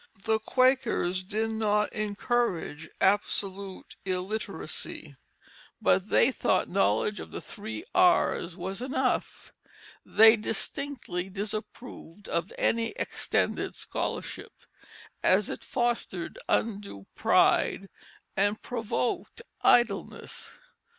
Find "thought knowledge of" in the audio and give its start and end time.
6.31-7.29